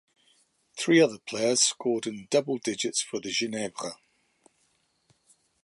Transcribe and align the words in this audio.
Three 0.79 0.99
other 0.99 1.19
players 1.19 1.61
scored 1.61 2.07
in 2.07 2.25
double 2.31 2.57
digits 2.57 3.03
for 3.03 3.19
Ginebra. 3.19 3.97